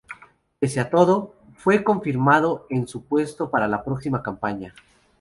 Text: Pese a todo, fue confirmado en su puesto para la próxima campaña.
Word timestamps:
Pese 0.59 0.79
a 0.79 0.89
todo, 0.89 1.35
fue 1.55 1.83
confirmado 1.83 2.65
en 2.71 2.87
su 2.87 3.03
puesto 3.03 3.51
para 3.51 3.67
la 3.67 3.83
próxima 3.83 4.23
campaña. 4.23 4.73